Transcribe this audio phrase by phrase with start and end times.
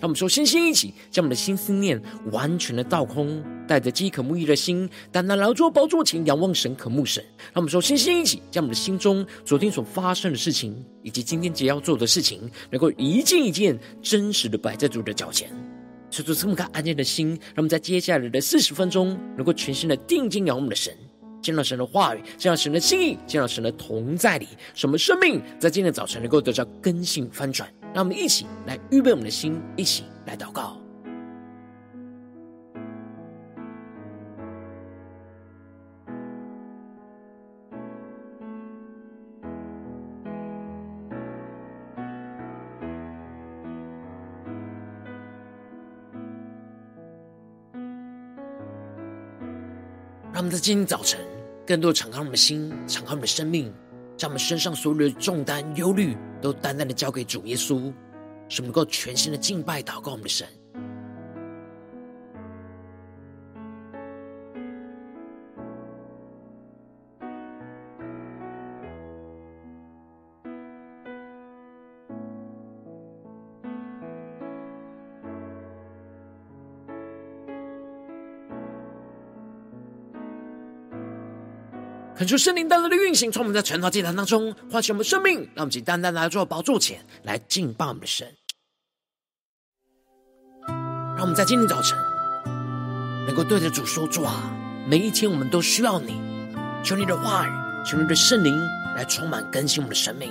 [0.00, 7.22] 让我们说，先先一起将我们的心思念完全的倒空，带着饥渴慕义的心，单单来到主宝座前仰望神，渴慕神。
[7.52, 15.50] 让我们说，先先一起将我们的心中昨天所发生的事情，以及今天即将要做的事情，能够一件一件真实的摆在主的脚前。
[16.10, 20.94] 求主赐我们安静的心，让我们在接下来的四十分钟，能够全心的定睛仰望我们的神。
[21.42, 27.68] 见到神的话语，见到神的心意，见到神的同在里，使我们生命在今天早晨能够得到更新翻转。
[27.94, 30.76] 让我们一起来预备我们的心，一起来祷告。
[50.30, 51.18] 让我们在今天早晨，
[51.66, 53.74] 更多敞开我们的心，敞开我们的生命，
[54.18, 57.92] 将我们身上所有的重担、忧虑，都淡淡的交给主耶稣，
[58.48, 60.44] 使我们能够全心的敬拜、祷告我们的神。
[82.28, 88.28] 求圣灵带来的运行，从我们在晨祷祭坛当中唤醒我们生命，让我们以单单来做宝座前来敬拜我们的神。
[91.16, 91.98] 让我们在今天早晨
[93.26, 94.54] 能够对着主说：“主啊，
[94.86, 96.20] 每一天我们都需要你，
[96.84, 97.50] 求你的话语，
[97.84, 98.56] 求你的圣灵
[98.94, 100.30] 来充满更新我们的生命。”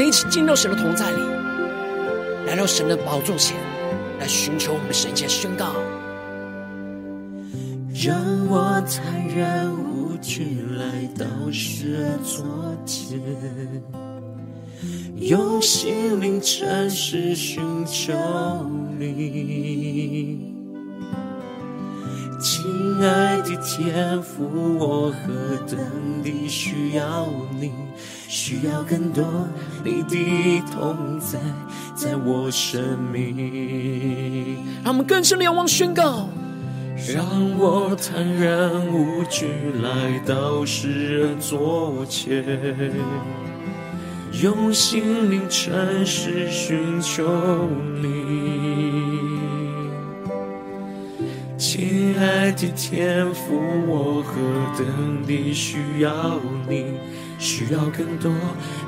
[0.00, 1.20] 们一起进入神的同在里，
[2.46, 3.54] 来到神的宝座前，
[4.18, 5.74] 来寻求我们神，前宣告：
[7.92, 8.16] 让
[8.48, 12.42] 我坦然无惧来到神座
[12.86, 13.20] 前，
[15.16, 18.14] 用心灵诚实寻求
[18.98, 20.50] 你。
[22.40, 22.64] 亲
[23.02, 25.78] 爱的天父，我何等
[26.22, 27.26] 地需要
[27.60, 27.70] 你，
[28.42, 29.22] 需要更多
[29.84, 31.38] 你的同在，
[31.94, 34.56] 在我生命。
[34.82, 36.26] 让我们更深的仰望宣告，
[37.14, 37.22] 让
[37.58, 39.46] 我坦然无惧
[39.82, 42.42] 来到世人座前，
[44.42, 47.68] 用心灵诚实寻求
[48.00, 49.20] 你。
[51.58, 54.32] 亲爱的天父，我何
[54.78, 56.86] 等地需要你，
[57.40, 58.30] 需要更多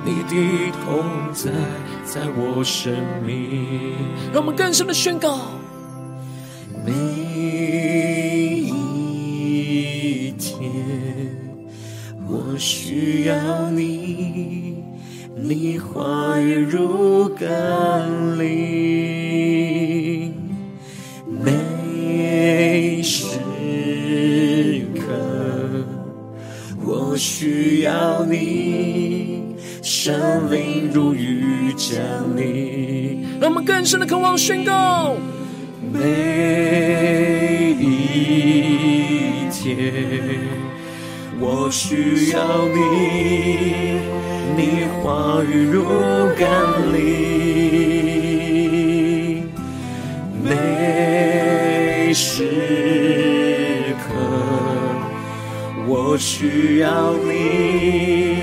[0.04, 1.02] 你的同
[1.32, 1.50] 在，
[2.04, 2.92] 在我生
[3.24, 3.96] 命。
[4.30, 5.38] 让我们更深的宣告，
[6.84, 6.92] 每
[8.62, 10.70] 一天
[12.28, 14.84] 我需要你，
[15.34, 18.91] 你话语如甘霖。
[27.42, 29.42] 需要你，
[29.82, 32.00] 生命如雨降
[32.36, 33.26] 临。
[33.40, 35.16] 让我们更深的渴望宣告，
[35.92, 39.92] 每一天，
[41.40, 43.98] 我需要你，
[44.56, 45.82] 你话语如
[46.38, 46.48] 甘
[46.94, 47.02] 霖。
[52.14, 52.44] 时
[56.12, 58.42] 我需要你，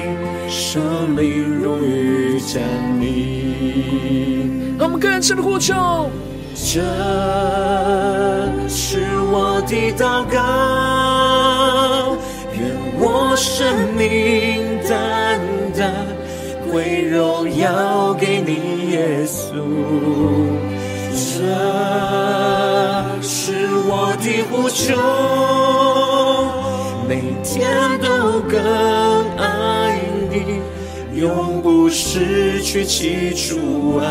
[0.50, 2.60] 生命如雨降
[3.00, 4.76] 临。
[4.76, 6.10] 让我们更深的呼求，
[6.56, 6.82] 这
[8.68, 9.00] 是
[9.32, 12.18] 我的祷告，
[12.58, 12.60] 愿
[12.98, 15.40] 我生命单
[15.78, 15.94] 单
[16.72, 19.62] 归荣耀给你，耶稣。
[21.14, 21.22] 这
[23.22, 23.54] 是
[23.86, 24.96] 我的呼求，
[27.52, 27.68] 天
[28.00, 28.62] 都更
[29.38, 29.98] 爱
[30.30, 30.62] 你，
[31.20, 34.06] 永不失去起初爱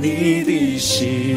[0.00, 1.36] 你的心。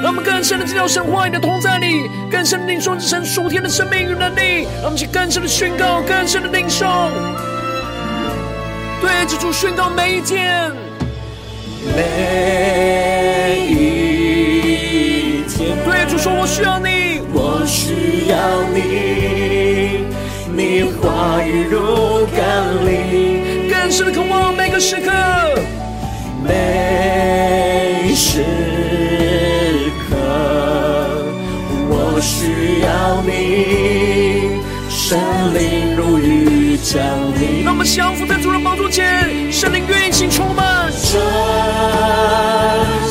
[0.00, 4.62] 让我们更深的进入神话语的同在里，更深的领受神属天的生命与能力。
[4.76, 6.86] 让我们去更深的宣告，更深的领受。
[9.00, 10.70] 对对着主宣告每一天，
[11.96, 15.76] 每一天。
[15.84, 19.07] 对主说：“我需要你，我需要，你
[21.28, 25.12] 话语如甘霖，更深的渴望每个时刻，
[26.42, 28.42] 每时
[30.08, 30.16] 刻，
[31.90, 35.18] 我需要你，圣
[35.52, 36.98] 灵如雨降
[37.38, 37.62] 临。
[37.62, 40.90] 让我们降服在主的宝座前，圣灵运行充满。
[40.90, 41.18] 这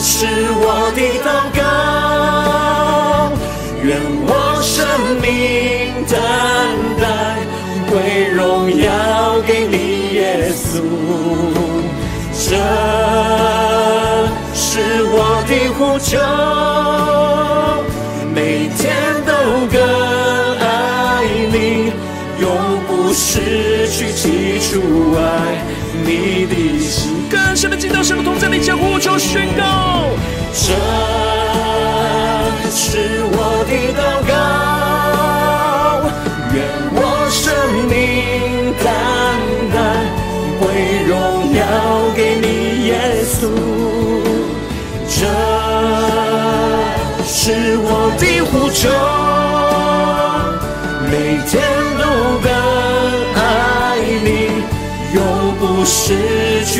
[0.01, 0.25] 是
[0.57, 3.31] 我的祷告，
[3.83, 4.75] 愿我生
[5.21, 5.76] 命
[10.77, 10.83] 耶稣。
[12.49, 12.55] 这
[14.53, 16.19] 是我的呼求，
[18.33, 18.85] 每天
[19.25, 19.31] 都
[19.67, 19.75] 更
[20.59, 20.63] 爱
[21.51, 21.91] 你，
[22.39, 22.45] 永
[22.87, 25.19] 不失去起初爱
[26.05, 27.27] 你的心。
[27.29, 30.05] 更深的进到神的同在里，将呼求宣告。
[30.53, 30.73] 这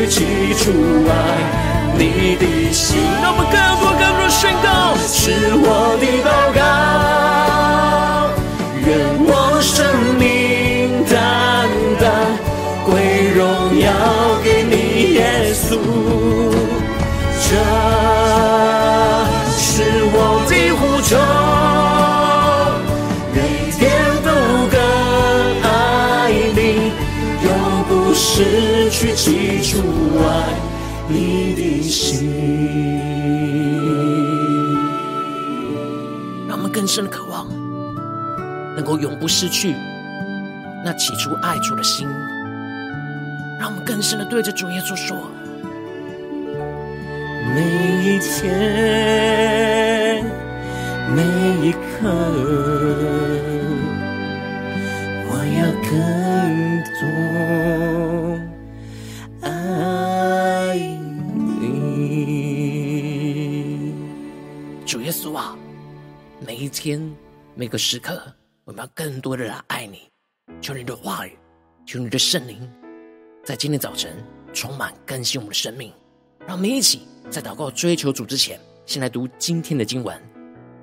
[0.09, 0.71] 起初
[1.09, 1.12] 爱
[1.98, 2.98] 你的心。
[3.21, 4.68] 让我们更多、更多宣告，
[5.07, 5.15] 是
[5.56, 5.68] 我
[6.00, 6.59] 的祷告，
[8.86, 8.88] 愿
[9.19, 9.30] 我
[9.62, 9.75] 生
[10.18, 10.24] 命
[11.09, 11.13] 单
[12.00, 12.04] 单
[12.86, 12.88] 归
[13.36, 13.39] 荣
[13.80, 13.86] 耀
[14.44, 15.19] 给你，耶
[15.54, 15.68] 稣。
[17.50, 17.51] 这
[36.77, 37.47] 更深的渴望，
[38.75, 39.74] 能够永不失去
[40.85, 42.07] 那起初爱主的心。
[43.59, 45.18] 让我们更深的对着主耶稣说。
[47.56, 47.63] 每
[48.06, 48.53] 一天，
[51.15, 51.24] 每
[51.68, 51.77] 一刻，
[55.25, 55.89] 我要更
[57.00, 57.01] 多
[66.57, 67.15] 每一天
[67.54, 68.19] 每个时刻，
[68.65, 70.00] 我们要更多的来爱你。
[70.59, 71.38] 求你的话语，
[71.86, 72.68] 求你的圣灵，
[73.44, 74.12] 在今天早晨
[74.54, 75.94] 充满更新我们的生命。
[76.48, 80.19] 让我们一起在祷告追求主之前，先来读今天的经文。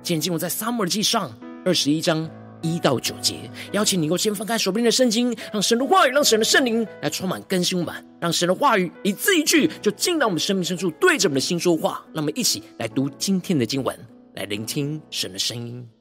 [0.01, 2.29] 今天经文在撒母耳记上二十一章
[2.61, 3.51] 一到九节。
[3.73, 12.01] 邀请你够先翻开手边的圣经，让神的话语，让神的圣灵来充满更新我们，让神的话语一字一句就进到我们生命深处，对着我们的心说话。
[12.13, 13.99] 让我们一起来读今天的经文，
[14.35, 15.94] 来聆听神的声音。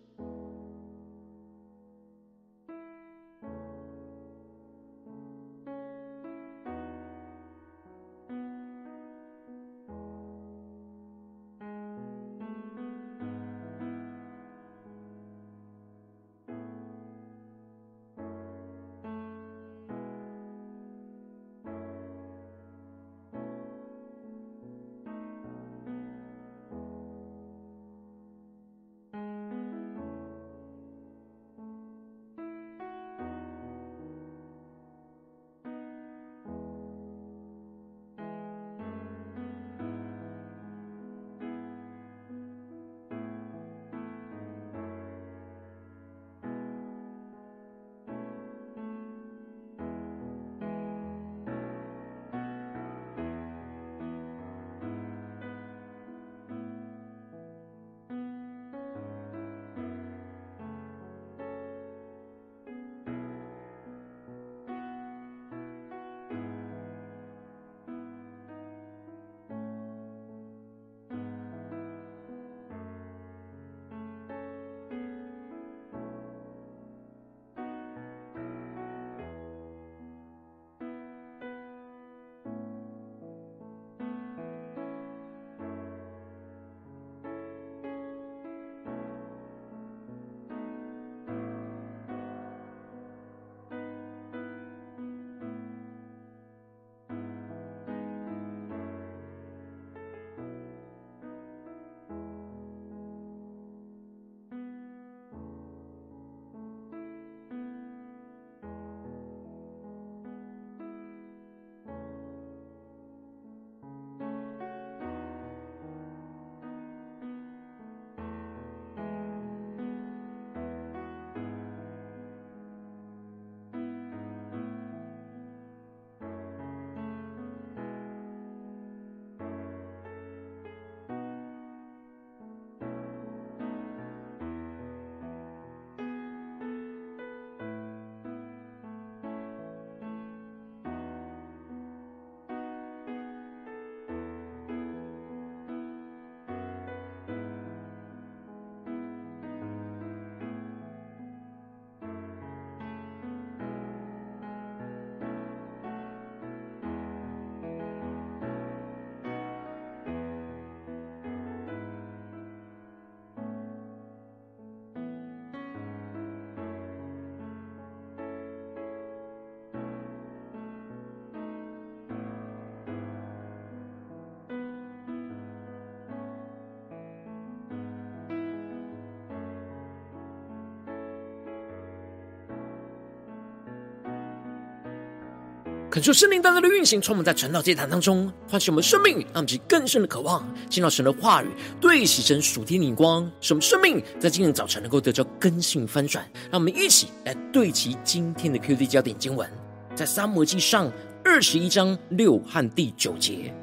[185.95, 191.47] 恳求圣灵单单的运行，充满在传道祭坛当中，唤醒我们生命，让我们更深的渴望见到神的话语，
[191.81, 196.29] 对齐神属天灵光，使我们生命在今天早晨能够得到更新翻转。
[196.51, 199.49] 让我们一起来对齐今天的 QD 焦点经文，
[199.95, 200.91] 在撒母耳记上
[201.25, 203.55] 二十一章六和第九节，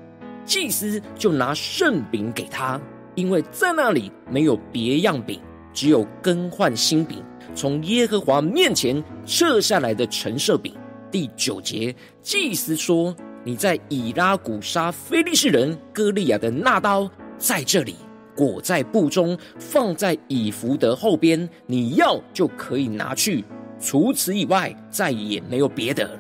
[0.46, 2.80] 祭司就拿圣饼给他，
[3.14, 5.38] 因为在那里没有别样饼，
[5.74, 7.22] 只有更换新饼，
[7.54, 10.74] 从耶和华面前撤下来的陈设饼。
[11.12, 13.14] 第九节，祭司说
[13.44, 17.96] ：“你在以拉古杀非利士人歌利亚的那刀，在这里
[18.34, 21.48] 裹在布中，放在以弗得后边。
[21.68, 23.44] 你要就可以拿去。
[23.78, 26.20] 除此以外，再也没有别的了。”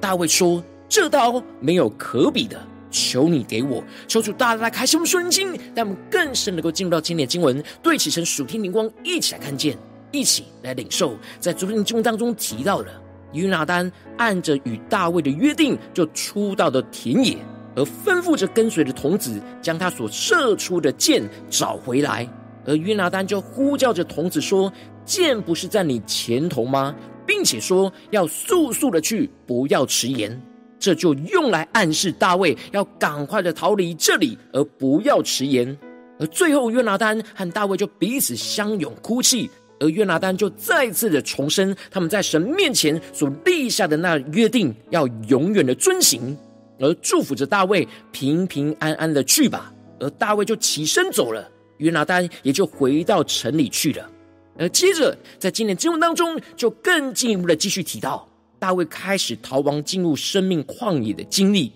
[0.00, 2.56] 大卫说：“这刀没有可比的，
[2.92, 3.82] 求你给我。
[4.06, 9.76] 求主大大来开启我们属灵经，让我们更深能够进入到今天的经文，对齐成属天灵光，一起来看见，
[10.12, 11.16] 一起来领受。
[11.40, 13.00] 在昨天的经文当中提到了。
[13.34, 17.36] 约拿单按着与大卫的约定，就出到的田野，
[17.76, 22.26] 而吩咐着跟随的童子将他所射出的箭找回来。
[22.66, 24.72] 而约拿单就呼叫着童子说
[25.04, 26.94] ：“箭不是在你前头吗？
[27.26, 30.40] 并且说要速速的去，不要迟延。”
[30.78, 35.76] 这就用来暗示大卫要赶快的逃离这里，而不要迟延。
[36.18, 39.50] 而最后，约拿单和大卫就彼此相拥哭泣。
[39.80, 46.36] 而约拿单就再次的重申他们在神面前所立下的那约定，要永远的遵行，
[46.78, 49.72] 而祝福着大卫平平安安的去吧。
[50.00, 54.10] 而大卫就起身走了，约拿单也就回到城里去了。
[54.56, 58.28] 而接着在今天经文当中，就更进一步的继续提到，
[58.58, 61.72] 大卫开始逃亡进入生命旷野的经历。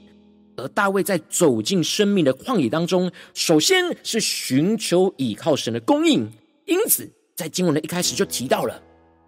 [0.57, 6.29] 而大卫在走进生命的旷野当中，首先是寻求倚靠神的供应，
[6.67, 7.11] 因此。
[7.39, 8.83] 在经文的一开始就提到了，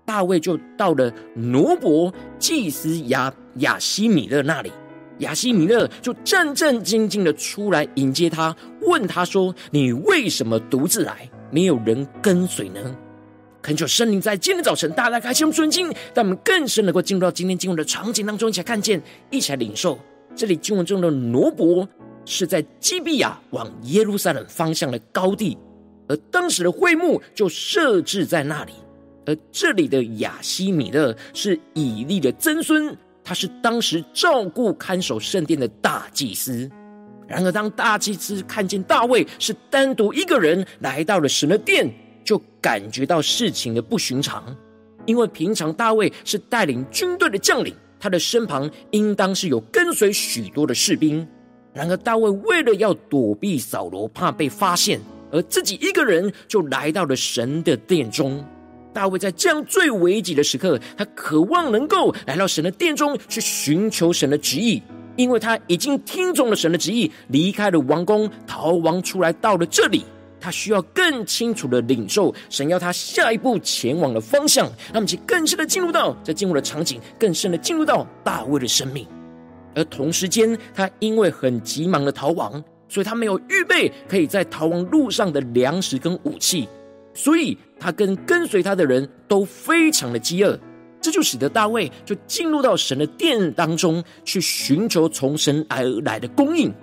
[0.05, 4.73] 大卫就到了挪伯祭司亚亚西米勒那里，
[5.19, 11.31] 亚西米勒就战战兢兢的出来迎接他，问他说：“你为什么独自来？
[11.52, 12.81] 没有人跟随呢？”
[13.62, 19.00] 恳求圣灵在今天早晨大大开启我们属灵，让我们更深能够进入到今天经文的场景当中，一起来看见，
[19.31, 19.97] 一起来领受。
[20.35, 21.88] 这里经文中的挪伯
[22.25, 25.57] 是在基比亚往耶路撒冷方向的高地。
[26.11, 28.73] 而当时的会幕就设置在那里，
[29.26, 36.69] 而这里的亚希米勒是以利的曾孙，他是当时照顾看守圣殿的大祭司。
[37.29, 41.88] 然而，当大祭司看见大卫是单独一个人来到了神的殿，
[42.25, 44.45] 就感觉到事情的不寻常，
[45.07, 51.25] 因为平常大卫是带领军队的将领，他的身旁应当是有跟随许多的士兵。
[51.73, 55.00] 然而，大卫为了要躲避扫罗，怕被发现。
[55.33, 58.45] 而自己一个人就来到了神的殿中。
[58.93, 64.83] 大卫在这样最危急的时刻，他渴望能够来到神的殿中去寻求神的旨意，
[65.17, 70.05] 因为他已经听从了神的旨意，离开了王宫，逃亡出来到了这里。
[70.41, 79.07] 他需要更清楚的领受神要他下一步前往的方向，让我们更深的进入到在进入的场景，更深的进入到大卫的生命。
[79.75, 82.65] 而同时间，他因为很急忙的逃亡。
[82.90, 86.68] 所以他没有预备可以在逃亡路上的粮食跟武器，
[87.14, 90.59] 所以他跟跟随他的人都非常的饥饿，
[91.00, 96.75] 这就使得大卫就进入到神的殿当中去寻求从神而来的供应。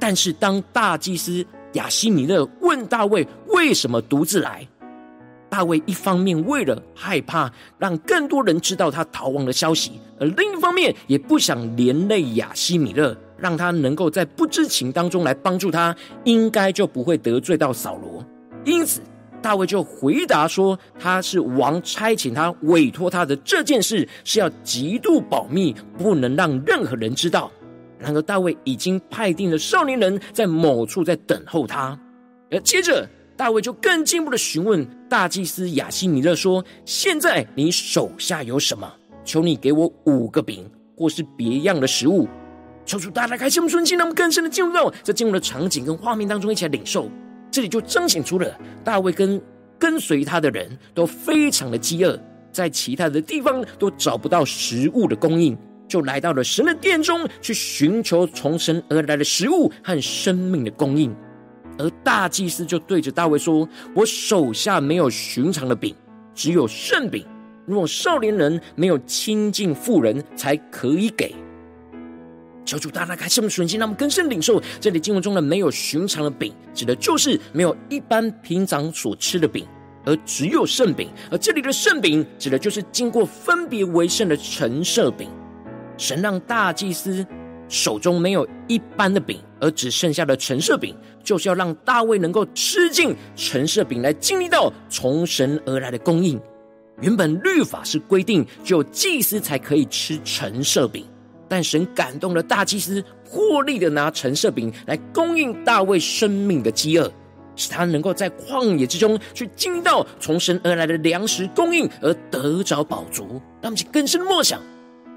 [0.00, 1.44] 但是当大祭司
[1.74, 4.66] 亚希米勒问大卫为什么独自来，
[5.50, 13.14] 大卫一方面为了害怕让更多人知道他逃亡的消息，而另一方面也不想连累亚希米勒。
[13.36, 18.24] 让他能够在不知情当中来帮助他，应该就不会得罪到扫罗。
[18.64, 19.00] 因此，
[19.42, 27.50] 大卫就回答说：“他是王差遣他委托他的这件事是要极度保密，不能让任何人知道。”
[27.98, 31.98] 然而，大卫已经派定了少年人在某处在等候他。
[32.50, 38.90] 而接着，大卫就更进一步的询问大祭司亚希米勒说：“现在你手下有什么？
[39.24, 42.28] 求你给我五个饼，或是别样的食物。”
[42.84, 47.10] 求主大家开心、不顺心，让我们更深的进入到在进入的场景跟画面当中，一起来领受。
[47.50, 49.40] 这里就彰显出了大卫跟
[49.78, 52.18] 跟随他的人都非常的饥饿，
[52.52, 61.14] 在其他的地方都找不到食物的供应，就来到了神的殿中去寻求从神而来的食物和生命的供应。
[61.78, 65.94] 而大祭司就对着大卫说：“我手下没有寻常的饼，
[66.34, 67.24] 只有圣饼。
[67.66, 71.34] 若少年人没有亲近妇人，才可以给。”
[72.64, 79.66] 求主大大开启我们属灵心，让我们更深领受这里经文中的没有寻常的饼，指的就是没有一般平常所吃的饼，
[80.04, 81.08] 而只有圣饼。
[81.30, 85.28] 而这里的圣饼，指的就是经过分别为圣的陈设饼。
[85.96, 87.24] 神让大祭司
[87.68, 96.40] 手中没有一般的饼，而只剩下了陈设饼，就是要让大卫能够吃尽陈设饼，来经历到从神而来的供应。
[97.00, 101.04] 原本律法是规定只有祭司才可以吃陈设饼，
[101.48, 107.10] 但神感动了大祭司，破例的拿陈设饼来供应大卫生命的饥饿，
[107.56, 113.40] 使他能够在旷野之中去经历到从神而来的粮食供应，而得着饱足。
[113.60, 114.60] 让我们更深默想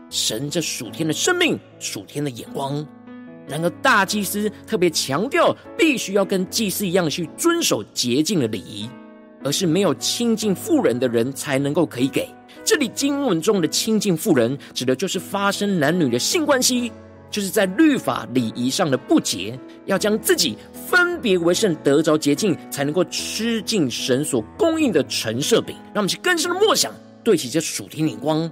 [0.09, 2.85] 神这属天的生命、属天的眼光。
[3.47, 8.89] 然而，大祭司特别强调，必须要跟祭司一样去遵守洁净的礼仪。
[9.43, 12.27] 而是没有亲近妇人的人才能够可以给。
[12.67, 16.91] 这里经文中的亲近妇人，指的就是发生男女的性关系，
[17.31, 25.77] 就是在律法礼仪上的不洁，要将自己分别为圣，得着洁净，才能够吃尽神所供应的陈设饼。
[25.93, 26.91] 让我们去更深的默想，
[27.23, 28.51] 对齐这属天眼光。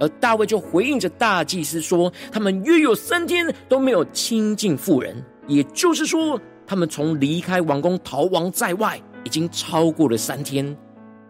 [0.00, 5.14] 而大卫就回应着大祭司说：“他们约有三天都没有亲近妇人，
[5.46, 10.76] 也就是说，他们从离开王宫逃亡在外。”已经超过了三天，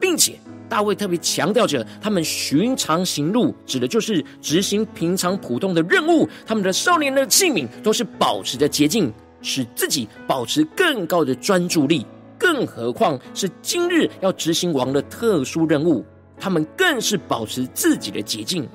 [0.01, 0.41] 并且
[0.73, 6.27] 大卫特别强调着，他们寻常行路，指的就是执行平常普通的任务。
[6.47, 12.07] 他们的少年的器皿都是保持着洁净，使自己保持更高的专注力。
[12.39, 16.03] 更何况是今日要执行王的特殊任务，
[16.41, 18.67] 他们更是保持自己的洁净。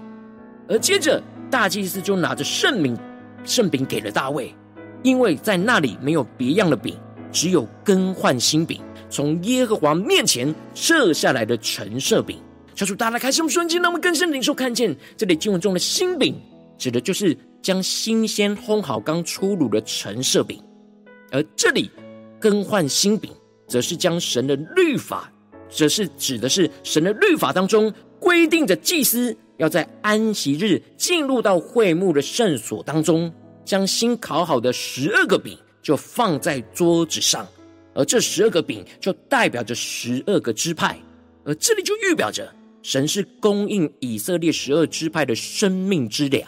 [0.69, 2.95] 而接着，大祭司就拿着圣饼，
[3.43, 4.53] 圣饼给了大卫，
[5.01, 6.95] 因为在那里没有别样的饼，
[7.31, 8.79] 只有更换新饼。
[9.09, 12.39] 从耶和华面前射下来的陈设饼，
[12.75, 16.35] 小主大家开始，我们瞬间，让我们更深领受看见这里经文中的新饼，
[16.77, 20.59] 指的就是将新鲜烘好刚出炉的陈设饼；
[21.31, 21.89] 而这里
[22.39, 23.31] 更换新饼，
[23.67, 25.31] 则是将神的律法，
[25.69, 33.33] 则是指的是神的律法当中规定的祭司要在安息日进入到会幕的圣所当中，
[33.65, 37.47] 将新烤好的十二个饼就放在桌子上。
[37.97, 40.95] 而这十二个饼就代表着十二个支派，
[41.43, 46.47] 而这里就预表着神是供应以色列十二支派的生命之粮。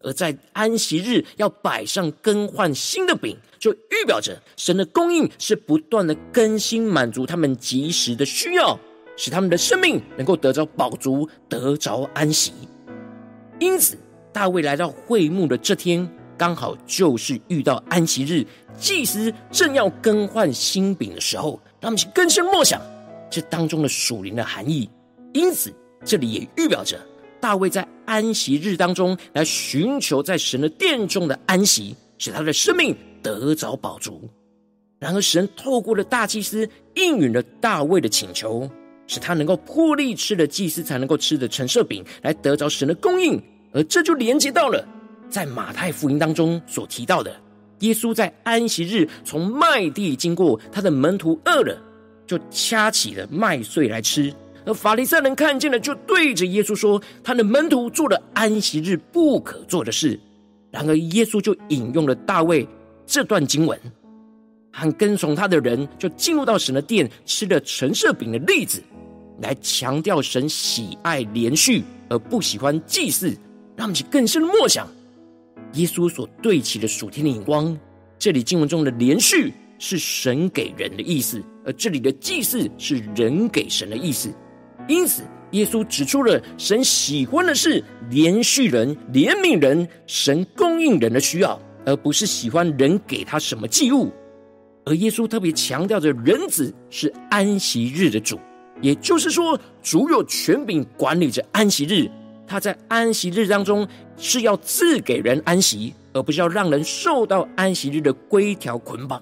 [0.00, 8.80] 而在安息日要摆上更换新的饼，就预表着神的供应是不断的更新，满足他们即时的需要，
[9.14, 12.52] 使他们的生命能够得着饱足，得着安息。
[13.60, 13.98] 因此，
[14.32, 16.08] 大卫来到会幕的这天，
[16.42, 18.44] 刚好就是遇到安息日，
[18.76, 22.82] 祭司正要更换新饼的时候，他们去更深默想
[23.30, 24.90] 这当中的属灵的含义。
[25.34, 25.72] 因此，
[26.04, 27.00] 这里也预表着
[27.40, 34.28] 大卫在安息日当中来寻求在神的殿中的安息，使他的生命得着饱足。
[34.98, 38.68] 然而，神透过了大祭司应允了大卫的请求，
[39.06, 43.40] 使他能够破例吃了祭司才能够吃的陈设饼，来得着神的供应。
[43.72, 44.84] 而这就连接到了。
[45.32, 47.34] 在马太福音当中所提到的，
[47.78, 51.74] 耶稣在安息日从麦地经过，他的门徒饿了，
[52.26, 54.32] 就掐起了麦穗来吃。
[54.66, 60.20] 而法利赛人看见了，就对着耶稣说：“他的门徒做了安息日不可做的事。”
[60.70, 62.68] 然而耶稣就引用了大卫
[63.06, 63.76] 这段经文，
[64.70, 68.82] 和跟从他的人就进入到神的殿吃了陈设饼的例子，
[69.40, 73.28] 来强调神喜爱连续而不喜欢祭祀，
[73.74, 74.86] 让我们去更深的默想。
[75.74, 77.76] 耶稣所对齐的属天的眼光，
[78.18, 84.32] 这里经文中的连续是神给人的意思，而这里的祭祀是人给神的意思。
[84.88, 94.10] 因此，耶稣指出了神喜欢的是连续人、怜悯人、神供应人的需要，而不是喜欢人给他什么祭物。
[94.84, 98.38] 而耶稣特别强调着，人子是安息日的主，
[98.80, 102.10] 也就是说，主有权柄管理着安息日。
[102.44, 103.86] 他在安息日当中
[104.22, 109.20] 是要赐给人安息，而不是要让人受到安息日的规条捆绑。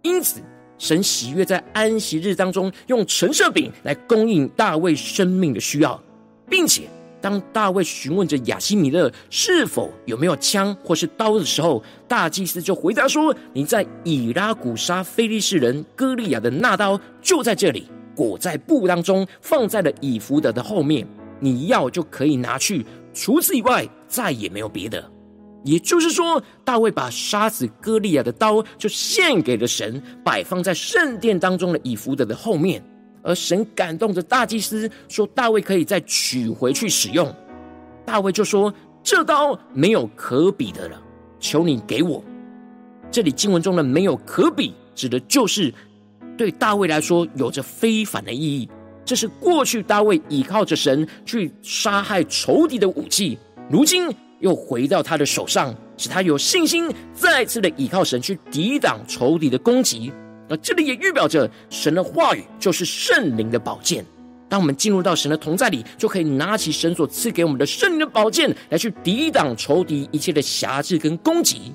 [0.00, 0.40] 因此，
[0.78, 6.02] 神喜悦在安息日当中用陈设饼来供应大卫生命的需要，
[6.48, 6.84] 并且
[7.20, 21.06] 当大卫询问着亚希米勒是否有没有枪或是刀的时候，大祭司就回答说：“你在以拉古杀非利士人歌利亚的那刀就在这里，裹在布当中，放在了以弗得的后面。”
[21.40, 25.10] 你要就可以拿去，除此以外再也没有别的。
[25.64, 32.84] 也就是说，大卫把杀死歌利亚的刀就献给了神，摆放在圣殿当中的以弗得的后面。
[33.22, 37.34] 而神感动着大祭司，说大卫可以再取回去使用。
[38.04, 38.70] 大卫就说
[39.02, 41.02] ：“这刀没有可比的了，
[41.40, 42.22] 求你给我。”
[43.10, 45.72] 这里经文中的“没有可比”，指的就是
[46.36, 48.68] 对大卫来说有着非凡的意义。
[49.04, 53.38] 这是过去大卫倚靠着神去杀害仇敌的武器，
[53.70, 54.08] 如今
[54.40, 60.12] 又回到他的手上，使他有信心再次的倚靠神去抵挡仇敌的攻击。
[60.48, 64.04] 而这里也预表着神的话语就是圣灵的宝剑。
[64.46, 71.72] 当我们进入到神的同在里，就可以拿起神所赐给我们的圣灵的宝剑来去抵挡仇敌一切的辖制跟攻击。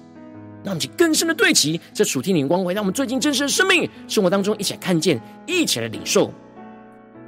[0.63, 6.31] 让我们去更深的对齐这属天的光辉，让我们最近真实的生命生活当中一起来看见，一起来领受。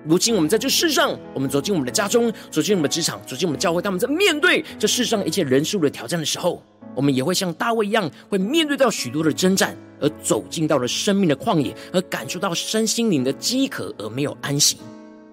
[0.03, 3.81] 如今我们在这世上，我们走进我们的家中，走进我们的职场，走进我们的教会。
[3.81, 6.63] 当我们在面对这世上一切人数的挑战的时候，
[6.95, 14.77] 我们也会像大卫一样，会面对到许多的征战，而走进到了生命的旷野，而感受到身心灵的饥渴，而没有安息。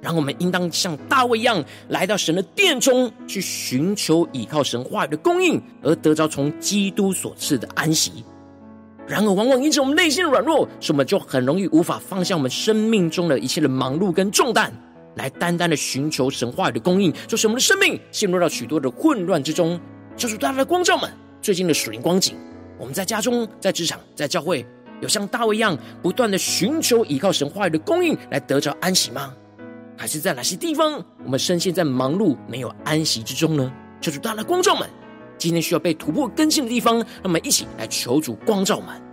[0.01, 8.25] 然后我们应当像大卫一样，来到神的殿中去寻求依靠神话语的供应，而得着从基督所赐的安息。
[9.09, 14.71] 然而，往往因此我们内心的软弱，使我们就很容易无法放下我们生命中的一切的忙碌跟重担，
[15.17, 19.81] 来单单的寻求神话语的供应，就使我们的生命陷入到许多的混乱之中。
[20.15, 22.37] 求主大大的光照们，最近的属灵光景，
[22.79, 24.67] 我们在家中、在职场、在教会，
[25.01, 29.33] 有像大卫一样不断的寻求依靠神话语的供应，来得着安息吗？
[29.97, 33.73] 还是在哪些地方，我们深陷在忙碌没有安息之中呢？
[34.03, 34.87] 求主大大的光照们。
[35.39, 39.08] 今天需要被突破更新的地方，让我们一起来求主光照满。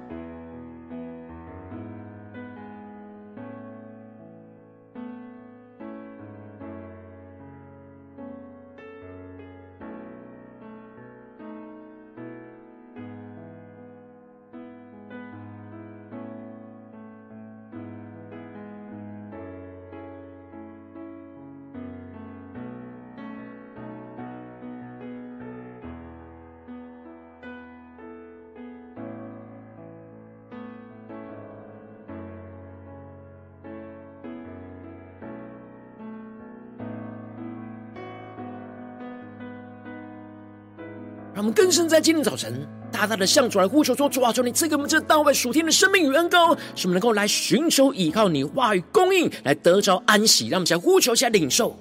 [41.56, 50.50] 更深在今天早晨，大大的向主来呼求说：主啊，求你赐给我们这大卫属天的生命与恩膏，使我们能够来寻求依靠你话语供应，来得着安息。
[50.50, 51.74] 让我们先呼求下领受，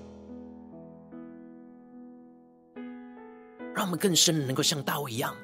[3.75, 5.35] 让我们更深的能够像大卫一样，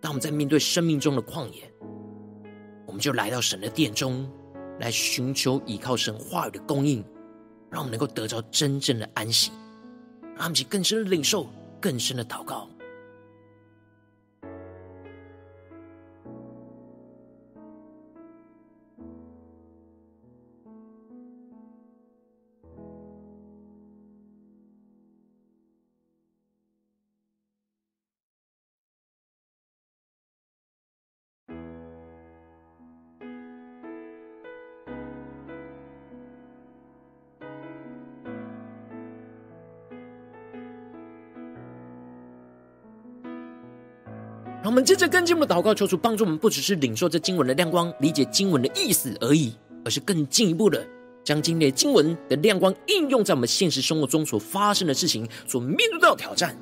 [0.00, 1.68] 当我们在面对生命中的旷野，
[2.86, 4.30] 我们就来到神的殿中，
[4.78, 7.04] 来寻求依靠神话语的供应，
[7.68, 9.50] 让我们能够得着真正的安息。
[10.36, 11.48] 让我们去更深的领受，
[11.80, 12.68] 更深的祷告。
[44.66, 50.84] 让我们接着跟进我们的祷告，求主帮助我们，不只是领受这经文的亮光，理解经文的意思而已，而是更进一步的
[51.22, 56.58] 将今天经文的亮光应用在我们现实生活中所发生的事情，所面对到的挑战，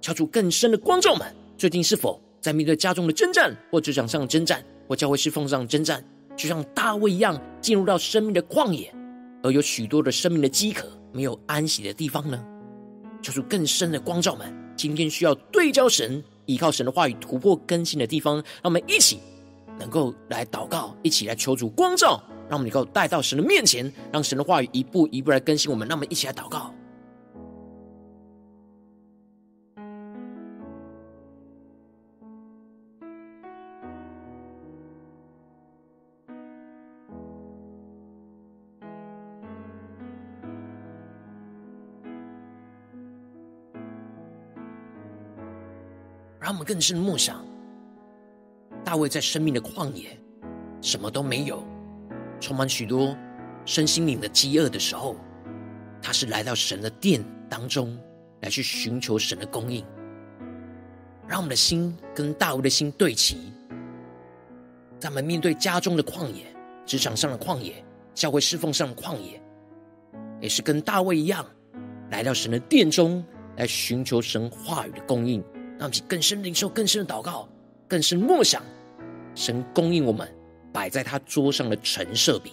[0.00, 1.24] 敲出更深的光照们。
[1.56, 6.04] 最近是否在面对家中的征战，或职场上的征战，或教会侍奉上的征战，
[6.36, 8.92] 就像大卫一样进入到生命的旷野，
[9.44, 12.44] 而有许多的生命的饥渴，没有安息的地方呢？
[13.22, 14.52] 敲出更深的光照们。
[14.76, 16.20] 今天需要对焦神。
[16.46, 19.20] 依靠神的话语突破更新的地方，让我们一起
[19.78, 25.86] 能够来祷告，一起来求主光照，让我们能够带到神的面前，让神的话语一步一步来更新我们。
[25.86, 26.72] 让我们一起来祷告。
[46.46, 47.44] 让我们更深的默想，
[48.84, 50.16] 大卫在生命的旷野，
[50.80, 51.60] 什么都没有，
[52.38, 53.16] 充满许多
[53.64, 55.16] 身心灵的饥饿的时候，
[56.00, 57.98] 他是来到神的殿当中，
[58.42, 59.84] 来去寻求神的供应。
[61.26, 63.52] 让我们的心跟大卫的心对齐，
[65.00, 66.44] 在我们面对家中的旷野、
[66.84, 69.42] 职场上的旷野、教会侍奉上的旷野，
[70.40, 71.44] 也是跟大卫一样，
[72.12, 73.24] 来到神的殿中，
[73.56, 75.42] 来寻求神话语的供应。
[75.78, 77.48] 让我们更深领受、更深的祷告、
[77.86, 78.62] 更深默想，
[79.34, 80.26] 神供应我们
[80.72, 82.52] 摆在他桌上的陈设饼。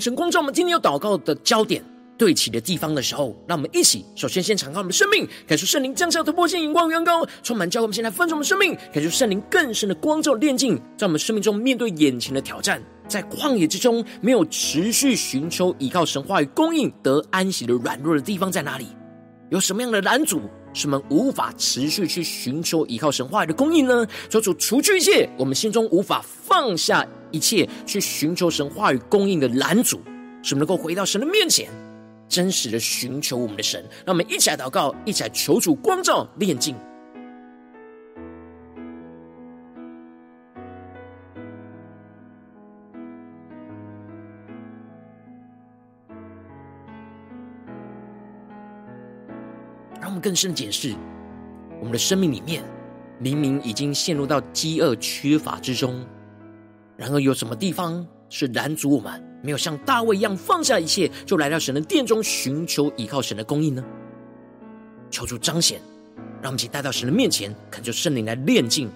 [0.00, 1.84] 神光照我们今天要祷告的焦点
[2.16, 7.84] 对齐的地方的时候，让我们一起首先先敞开我们的生命，感受圣灵降下突破性、眼光、远高，充满教会。
[7.84, 18.86] 我们现在分盛我们生命，感受圣灵更深的光照、炼净，在我们生命中面对眼前的挑战，在旷野之中没有持续寻求依靠神话语供应得安息的软弱的地方在哪里？
[19.48, 20.42] 有什么样的拦阻，
[20.74, 24.06] 使我们无法持续去寻求依靠神话语的供应呢？
[24.28, 30.00] 求主除去一切我们心中无法放下一切去寻求神话语供应的拦阻，
[30.42, 31.68] 使我们能够回到神的面前。
[32.28, 36.76] 真实的寻求我们的神，让我们一起来祷告，一起来求主光照炼净。
[50.00, 50.94] 让我们更深检视
[51.78, 52.62] 我们的生命里面，
[53.18, 56.06] 明明已经陷入到饥饿缺乏之中，
[57.00, 59.24] 然而有什么地方是拦阻我们？
[59.42, 63.82] 没有像大卫一样放下一切，就来到神的殿中寻求依靠神的供应呢？
[65.10, 65.80] 求主彰显，
[66.42, 68.90] 让我们一起带到神的面前，恳求圣灵来炼净。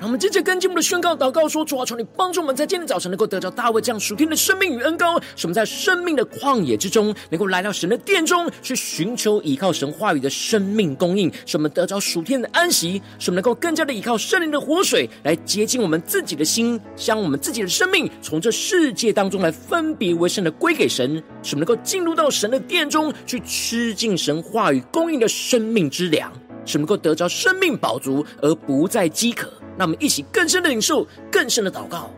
[0.00, 26.30] 让我们接着跟进我们的宣告祷告说：主啊，求你帮助我们在今天早晨能够得着大卫这样属天的生命与恩膏，使我们在生命的旷野之中，能够来到神的殿中去寻求依靠神话语的生命供应，使我们得着属天的安息，使我们能够更加的依靠圣灵的活水来洁净我们自己的心，将我们自己的生命从这世界当中来分别为圣的归给神，使我们能够进入到神的殿中去吃尽神话语供应的生命之粮，
[26.66, 29.50] 使我们能够得着生命饱足而不再饥渴。
[29.76, 32.10] 让我们一起更深的领受，更深的祷告。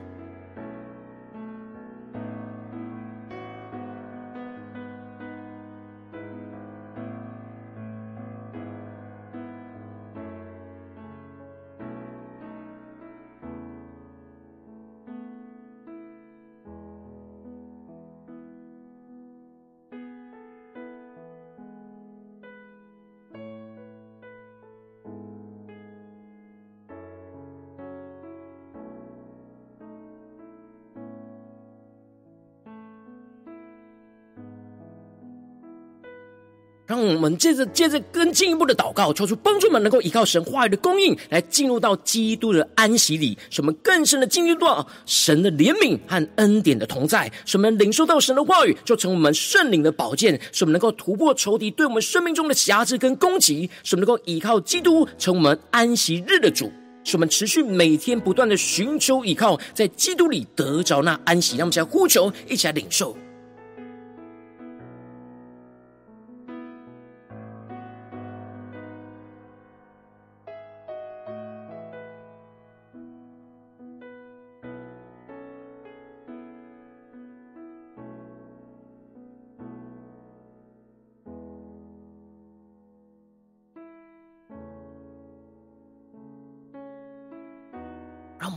[37.14, 56.72] 我们接着接着更进一步的祷告，求主帮助们能够依靠神话语的供应，来进入到基督的安息里，使我们更深的进入到神的怜悯和恩典的同在，使我们领受到神的话语，就成我们圣灵的宝剑，使我们能够突破仇敌对我们生命中的辖制跟攻击，使我们能够依靠基督，成我们安息日的主，
[57.04, 61.56] 使我们持续每天不断的寻求依靠，在基督里得着那安息。
[61.56, 63.16] 让我们一起来呼求，一起来领受。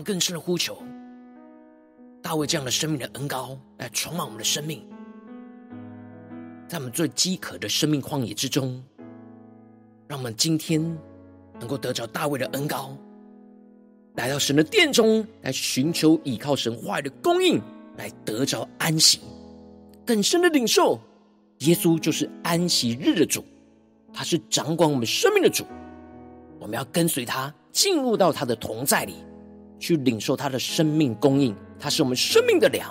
[0.10, 0.76] 更深的呼求，
[2.19, 4.84] 大卫这样的生命的恩膏来充满我们的生命，
[6.67, 8.84] 在我们最饥渴的生命旷野之中，
[10.08, 10.82] 让我们今天
[11.60, 12.98] 能够得着大卫的恩膏，
[14.15, 17.62] 来到神的殿中来寻求倚靠神话语的供应，
[17.95, 19.19] 来得着安息，
[20.04, 21.00] 更深的领受
[21.60, 23.45] 耶稣就是安息日的主，
[24.12, 25.65] 他是掌管我们生命的主，
[26.60, 29.13] 我们要跟随他进入到他的同在里。
[29.80, 32.89] 去领受他的生命供应，他是我们生命的粮，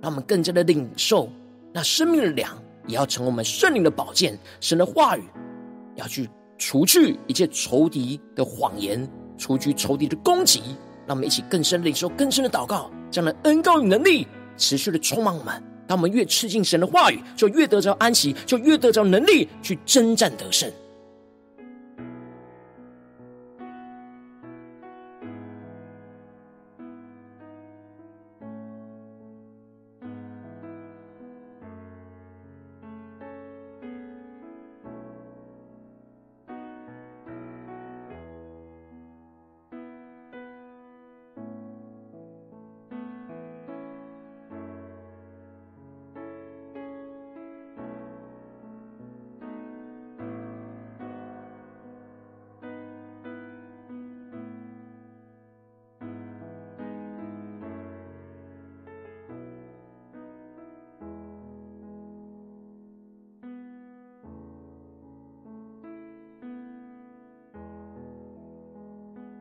[0.00, 1.28] 让我们更加的领受
[1.72, 2.56] 那生命的粮，
[2.86, 4.38] 也要成为我们圣灵的宝剑。
[4.60, 5.22] 神的话语
[5.96, 6.28] 要去
[6.58, 10.62] 除去一切仇敌的谎言，除去仇敌的攻击。
[11.06, 15.60] 让我们一起更深的领受更深的祷告，这样的恩膏与能力持续的充满我们。
[15.88, 20.70] 当我们越吃进神的话语，就越得着安息，就越得着能力去征战得胜。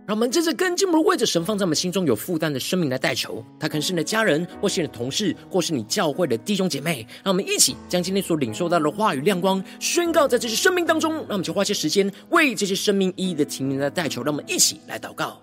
[0.10, 7.06] 让我们接着跟进一步为着神放在我们心中有负担的生命来代求，他可能是你的家人，或是你的同事，或是你教会的弟兄姐妹。
[7.24, 11.13] 让我们一起将今天所领受到的话语亮光宣告在这些生命当中。
[11.13, 14.24] 让我们就花些时间为这些生命意义的提名来代求。
[14.24, 15.39] 让我们一起来祷告。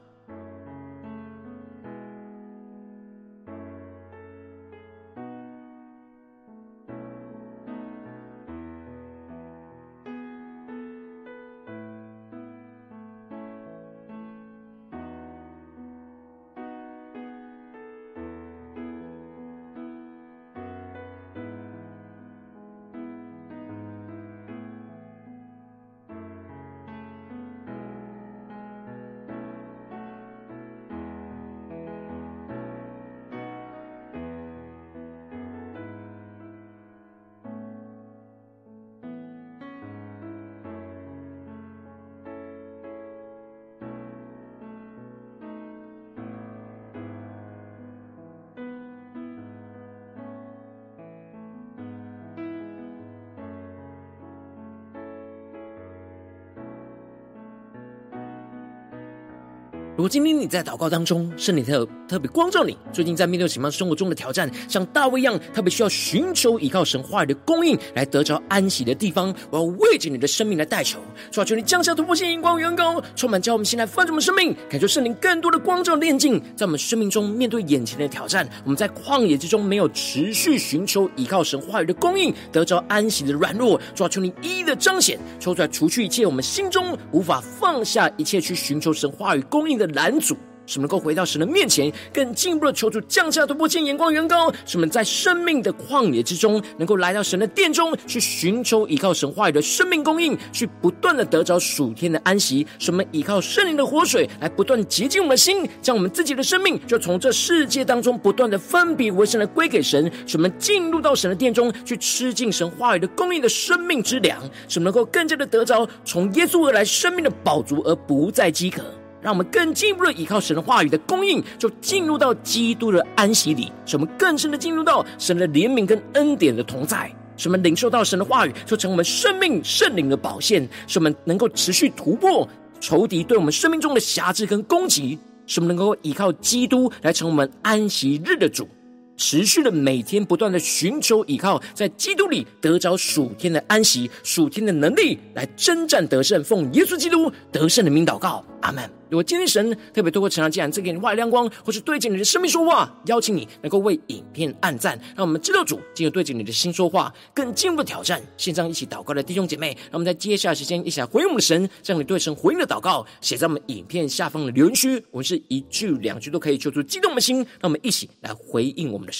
[59.96, 70.98] 如今天你在祷告当中，圣灵特特别光照你，最近在面对什么样生活中的挑战，像大卫一样，特别需要寻求依靠神话语的供应来得着安息的地方，我要为着你的生命来代求，
[71.30, 102.66] 求求你降下突破性荧光，远高充满，叫我们先来翻转我们生命，感受圣灵更多的光照炼净，在我们生命中面对眼前的挑战，我们在旷野之中没有持续寻求依靠神话语的供应，得着安息的软弱，求求你一一的彰显，抽出来除去一切我们心中无法放下一切去寻求神话语供应的拦阻，使我们能够回到神的面前，更进一步的求主降下突破性眼光，远高，使我们在生命的旷野之中，能够来到神的殿中，去寻求依靠神话语的生命供应，去不断的得着属天的安息。
[102.78, 110.10] 使我们依靠圣灵的活水，来不断洁净我们的心，将我们自己的生命，就从这世界当中不断的分别为圣的归给神。
[110.26, 118.82] 使我们进入到神的殿中，去吃尽神话语的供应的生命之粮，使我们能够更加的得着从耶稣而来生命的饱足，而不再饥渴。
[119.26, 132.48] 让我们更进一步的依靠神的话语的供应，就进入到基督的安息里，使我们更深的进入到神的怜悯跟恩典的同在，使我们领受到神的话语，就成我们生命圣灵的宝线，使我们能够持续突破
[132.78, 135.18] 仇敌对我们生命中的辖制跟攻击，
[135.48, 138.68] 使我们能够依靠基督来成我们安息日的主。
[139.16, 146.42] 持续的每天不断的寻求依靠，在基督里得着属天的安息、属天的能力，来征战得胜。
[146.44, 148.88] 奉耶稣基督得胜的名祷告，阿门。
[149.08, 158.20] 如果今天神特别透过成长，既然赐给你话语亮光，或是对着你的生命说话，邀请你能够为影片按赞，让我们知道主进入对着你的心说话，更进一步的挑战。
[158.36, 165.00] 线上一起祷告的弟兄姐妹，让我们在接下来时间一起来回应我们的神，将你对神回应的祷告写在我们影片下方的留言区。
[165.12, 169.12] 我们是一句两句都可以求出激动的心，让我们一起来回应我们的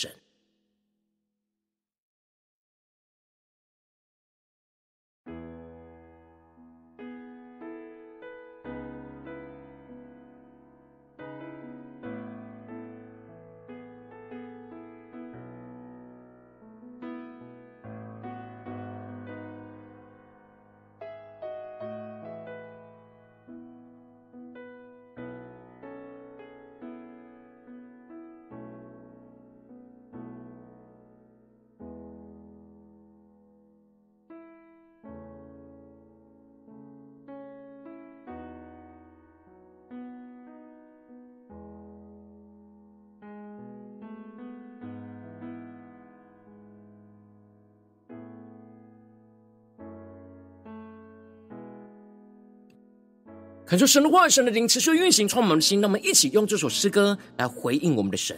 [53.67, 55.81] 恳求神的话语、神的灵持续运行，充满我们的心。
[55.81, 58.37] 让我们一起用这首诗歌来回应我们的神，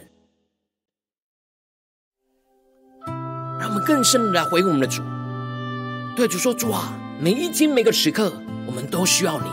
[3.59, 5.03] 让我们更深的来回应我们的主。
[6.15, 8.33] 对主说：“主啊，每一天每个时刻，
[8.65, 9.47] 我们都需要你。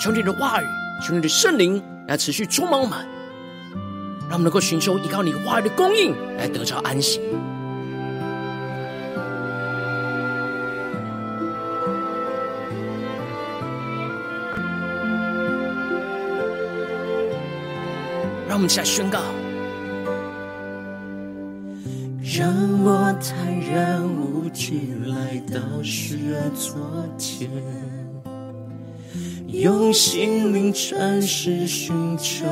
[0.00, 0.66] 求你的话语，
[1.06, 2.98] 求你的圣灵来持续充满我们，
[4.22, 7.20] 让我们能够寻求依靠你话语的供应，来得着安息。”
[18.64, 19.18] 们一起来宣告，
[22.22, 22.50] 让
[22.82, 26.74] 我坦然无惧来到施恩座
[27.18, 27.50] 前，
[29.48, 32.46] 用心灵诚实寻求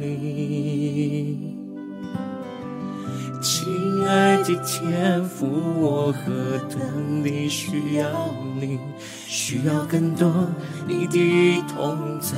[0.00, 1.56] 你。
[3.42, 5.46] 亲爱的天父，
[5.80, 8.08] 我何等地需要
[8.60, 8.78] 你，
[9.26, 10.32] 需要更多
[10.86, 12.36] 你的同在。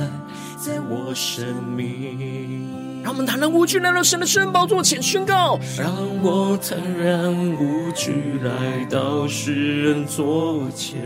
[0.67, 2.67] 在我生命。
[3.01, 8.11] 让我们坦然无惧来到神的圣宝座前宣告，让我坦然无惧
[8.43, 10.99] 来到世人座前，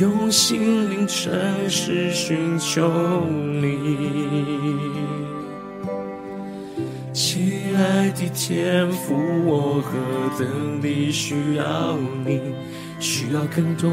[0.00, 1.30] 用心灵诚
[1.68, 2.90] 实寻求
[3.28, 3.76] 你。
[7.12, 9.98] 亲爱的天父，我何
[10.42, 11.94] 等地需要
[12.24, 12.40] 你，
[13.00, 13.90] 需要更多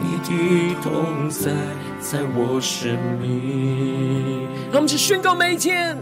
[0.00, 1.52] 你的同在，
[2.00, 4.42] 在我生命。
[4.72, 5.96] 让我们去宣告每一天，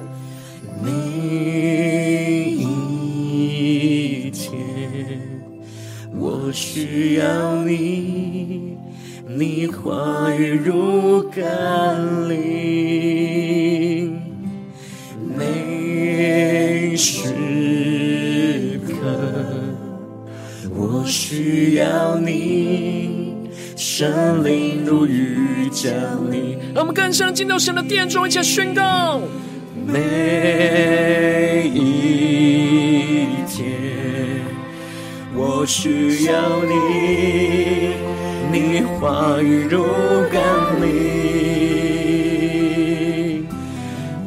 [0.82, 0.90] 每
[2.50, 4.50] 一天，
[6.16, 8.78] 我需要你，
[9.26, 14.18] 你话语如甘霖。
[15.36, 17.28] 每时，
[20.80, 23.34] 我需要你，
[23.74, 25.92] 圣灵如雨降
[26.30, 26.56] 临。
[26.72, 29.20] 让我们更深进到神的殿中，一起宣告。
[29.84, 33.66] 每一天，
[35.34, 37.96] 我需要你，
[38.52, 39.84] 你话语如
[40.30, 40.40] 甘
[40.80, 40.86] 霖。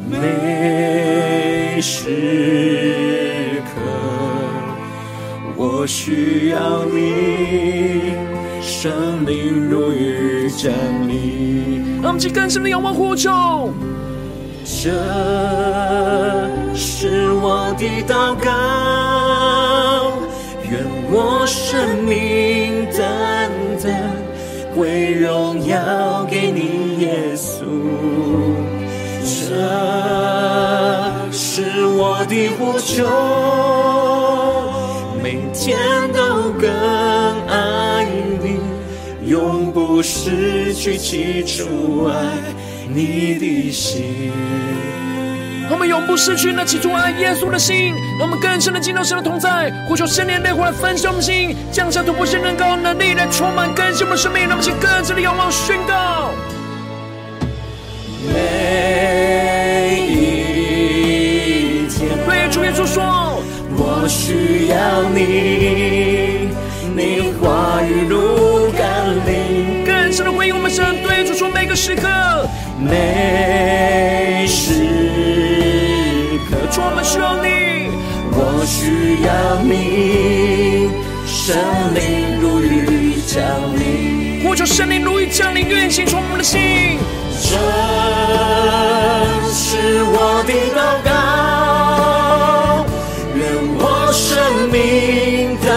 [0.10, 2.10] 每时
[2.98, 3.01] 刻，
[5.82, 8.14] 我需要你，
[8.62, 10.72] 生命如雨降
[11.08, 12.00] 临。
[12.04, 13.74] 让我们去更深的仰望呼求，
[14.64, 14.92] 这
[16.76, 18.52] 是我的祷告，
[20.70, 23.50] 愿我生命单
[23.84, 24.14] 单
[24.76, 27.66] 归荣耀给你，耶稣。
[29.24, 29.58] 这
[31.32, 33.04] 是我的呼求，
[35.32, 35.80] 每天
[36.12, 36.70] 都更
[37.48, 38.06] 爱
[38.44, 38.60] 你，
[39.26, 42.14] 永不失去起初爱
[42.90, 44.34] 你的心。
[45.70, 56.34] 我们永不失去那起初爱耶稣的心，让我们更深的进入神的同在，呼求圣灵内火来焚烧我们心，降下突破性能高能力来充满更新我们生命，让我们去更深的仰望宣告。
[64.12, 66.50] 需要你，
[66.94, 68.84] 你话语如甘
[69.26, 69.86] 霖。
[69.86, 72.10] 更深的回应我们神，对主说，每个时刻，
[72.78, 74.74] 每时
[76.50, 77.90] 刻，主我们需要你，
[78.34, 79.32] 我需要
[79.64, 80.90] 你，
[81.26, 81.56] 神
[81.96, 83.42] 灵如雨降
[83.80, 84.44] 临。
[84.44, 86.60] 呼求神灵如雨降临，愿行充满我们的心。
[87.42, 87.56] 这
[89.52, 91.10] 是我的祷告，
[94.82, 95.70] 生命单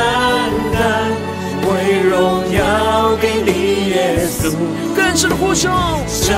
[0.73, 0.81] 单
[1.63, 1.69] 归
[2.09, 4.51] 荣耀给你，耶稣。
[4.97, 5.69] 更深的呼求，
[6.07, 6.33] 这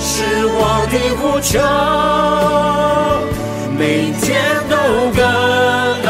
[0.00, 1.60] 是我的呼求，
[3.76, 4.76] 每天都
[5.14, 5.22] 更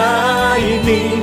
[0.00, 1.22] 爱你，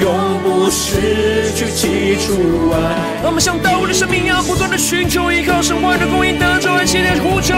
[0.00, 0.06] 永
[0.42, 2.76] 不失去起初爱。
[3.22, 7.54] 我们像大卫的生命一样，不断的寻求依靠神话的供应，得着安息的呼求。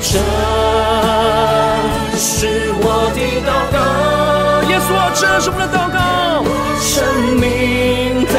[0.00, 0.20] 这
[2.16, 3.78] 是我的祷告，
[5.14, 5.98] 这是我们的祷告。
[6.80, 6.94] 生
[7.36, 8.36] 命单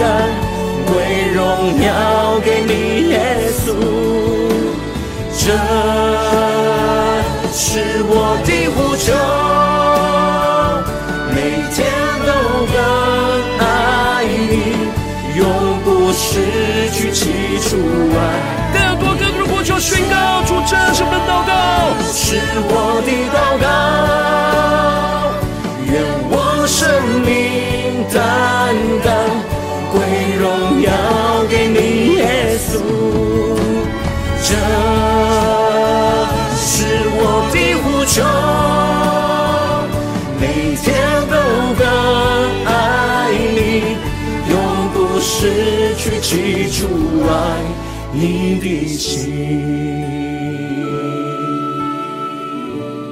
[0.00, 0.02] 单
[0.86, 0.92] 归
[1.32, 1.38] 荣
[1.80, 1.88] 耀
[2.44, 3.14] 给你，耶
[3.64, 3.64] 稣。
[5.36, 5.44] 这
[7.52, 8.12] 是我
[8.44, 9.12] 的呼求，
[11.34, 11.36] 每
[11.74, 11.76] 天
[12.26, 12.28] 都
[12.72, 12.76] 更
[13.58, 13.62] 爱
[14.24, 14.52] 你。
[15.36, 15.42] 永
[15.84, 16.24] 不失
[16.92, 17.20] 去起
[17.60, 17.76] 初
[18.14, 18.18] 爱，
[18.72, 20.14] 更多更多的呼求宣告，
[20.46, 21.52] 主，这是我们的祷告，
[22.12, 22.24] 是
[22.70, 22.72] 我
[23.04, 23.66] 的祷告，
[30.64, 30.90] 荣耀
[31.50, 32.80] 给你，耶稣。
[34.42, 34.56] 这
[36.56, 37.20] 是我
[37.52, 38.16] 的呼求，
[40.40, 40.42] 每
[40.76, 40.86] 天
[41.28, 41.34] 都
[41.78, 41.84] 更
[42.64, 42.68] 爱
[43.54, 43.58] 你。
[44.50, 44.54] 永
[44.94, 46.86] 不失去起初
[47.28, 47.32] 爱
[48.12, 49.30] 你的心，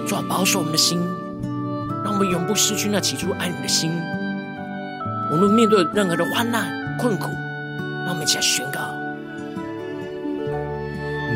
[0.07, 0.99] 主啊，保守我们的心，
[2.03, 3.91] 让我们永不失去那起初爱你的心。
[5.31, 6.71] 无论面对任何的患难
[7.03, 7.33] 困苦，
[8.05, 8.79] 让我们一起来宣告：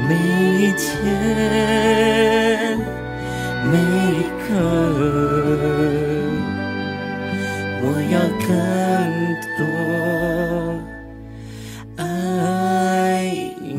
[0.09, 0.15] 每
[0.63, 2.79] 一天，
[3.69, 3.77] 每
[4.13, 4.15] 一
[4.47, 4.55] 刻。
[7.83, 8.15] 我要
[8.47, 8.49] 更
[9.59, 9.61] 多
[11.97, 12.05] 爱
[13.61, 13.75] 你。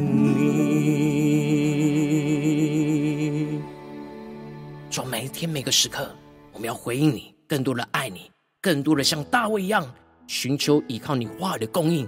[4.89, 6.13] 主，每一天每个时刻，
[6.51, 8.29] 我们要回应你，更多的爱你，
[8.61, 9.89] 更多的像大卫一样，
[10.27, 12.07] 寻求依靠你话语的供应，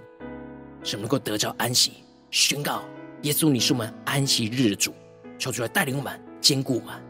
[0.84, 2.04] 是能够得着安息。
[2.30, 2.84] 宣告：
[3.22, 4.94] 耶稣，你是我们安息日的主，
[5.38, 7.02] 求主来带领我们，坚固我们。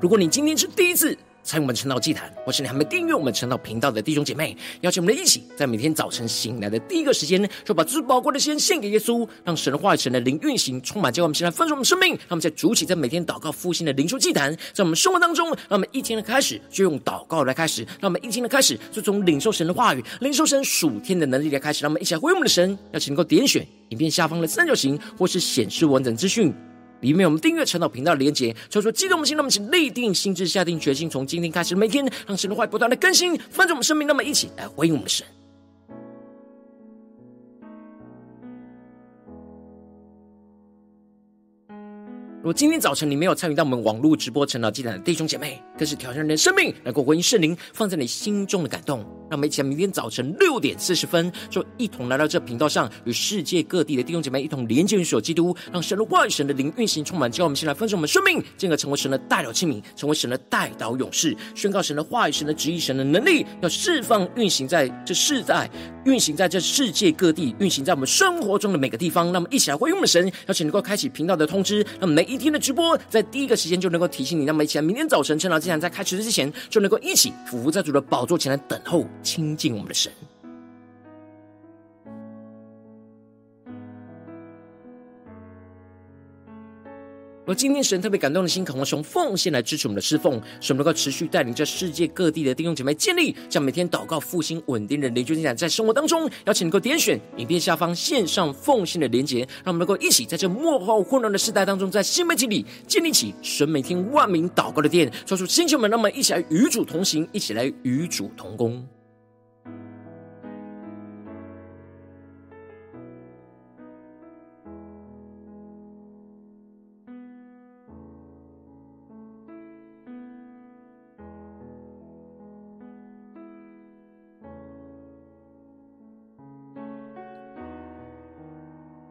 [0.00, 11.24] 如果你今天是第一次，参与我们晨祷祭坛，或是你还没订阅我们晨祷频道的弟兄姐妹，邀请我们一起，在每天早晨醒来的第一个时间，就把最宝贵的先献给耶稣，让神的话语、神的灵运行，充满教会。
[11.24, 22.78] 我们现在分盛我们生命，让我们在主起，在每天祷告复兴的灵修祭坛，在我们生活当中，让我们一天的开始就用祷告来开始，让我们一天的开始就从领受神的话语、领受神属天的能力来开始，让我们一起来回应我们的神。
[22.92, 26.52] 邀请能够点选影片下方的三角形，或是显示完整资讯。
[27.00, 35.24] 里面我们订阅陈祷频道的连结，求主激动的心，那么请立定心志，下定决心，从今天开始，每天让神的话不断的更新，翻转我们生命，那么一起来回应我们的神。
[42.48, 49.00] 果今天早晨你没有参与到我们网络直播晨祷祭坛的弟兄姐妹，更是挑战你的生命，能够回应圣灵放在你心中的感动。
[49.30, 57.30] 让我们一起来，明天早晨六点四十分，就一同来到这频道上，与世界各地的弟兄姐妹一同连接于所基督，让神的话语、神的灵运行充满。
[57.30, 65.70] 叫我们先来分享我们生命，进而成为神的代表器皿，成为神的代祷勇士，宣告神的话语、神的旨意、神的能力，要释放运行在这世代，
[66.06, 69.30] 运行在这世界各地，运行在我们生活中的每个地方。
[69.30, 74.44] 那么一起来回应我们的神，邀请能够开启频道的通知，那么每一天的直播，在第一个时间就能够提醒你。
[74.44, 80.12] 那么，一起来，明天早晨晨祷祭坛在开始之前，就能够一起俯伏在主的宝座前来等候亲近我们的神。
[87.48, 108.86] 而今天神特别感动的心，渴望从奉献来支持我们的侍奉，使我们能够持续带领着世界各地的弟兄姐妹建立，将每天祷告复兴稳定的灵修进展，在生活当中，邀请你能够点选影片下方线上奉献的连结，让我们能够一起在这末后混乱的时代当中，在新媒体里建立起神每天万名祷告的殿，说出星球们，让我们一起来与主同行，一起来与主同工。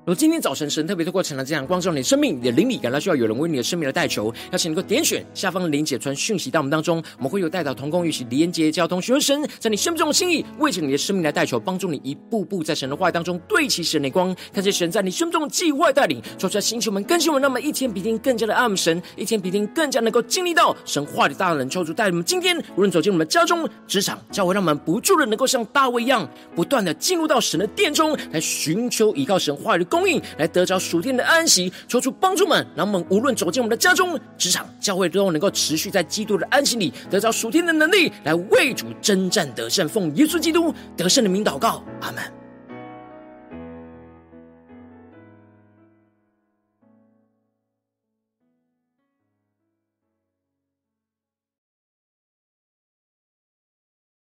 [0.07, 30.77] 如今天早晨，神特别透过晨祷这样光照你的生命，你的灵里感到需要有人为你的生命来代求，邀请能够点选下方的连结传讯息到我们当中，我们会有代祷同工一起连接交通，寻求神在你生命中的心意，为着你的生命来代求，帮助你一步步在神的话语当中对齐神的光，看见神在你生命中的计划带领，说出来星球们更新我们，那么一天比一天更加的爱神，一天比一天更加能够经历到神话的大能，求主带领我们今天无论走进我们的家中、职场、教会，让我们不住的能够像大卫一样，不断的进入到神的殿中来寻求依靠神话语的供应，来得着。
[30.77, 42.36] 属天的安息，求主帮助们，让我们无论走进我们的家中、职场、教会，都能够持续在基督的安息里，得着属天的能力，来为主征战得胜，奉耶稣基督得胜的名祷告，阿门。